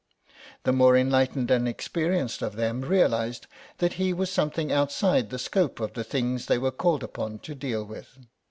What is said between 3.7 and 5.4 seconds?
that he was something outside the